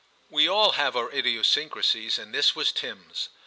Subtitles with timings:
[0.31, 3.29] We all have our idiosyncrasies, and this was Tim's.